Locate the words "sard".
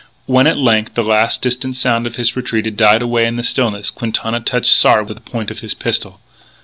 4.73-5.07